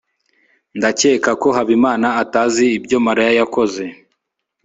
[0.77, 3.83] ndakeka ko habimana atazi ibyo mariya yakoze